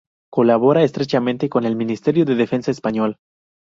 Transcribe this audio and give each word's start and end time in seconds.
Colabora 0.31 0.81
estrechamente 0.81 1.47
con 1.47 1.63
el 1.63 1.75
ministerio 1.75 2.25
de 2.25 2.33
Defensa 2.33 2.71
español. 2.71 3.17